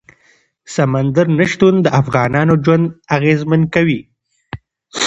سمندر 0.75 1.27
نه 1.37 1.45
شتون 1.51 1.75
د 1.81 1.87
افغانانو 2.01 2.53
ژوند 2.63 2.85
اغېزمن 3.17 3.61
کوي. 3.73 3.99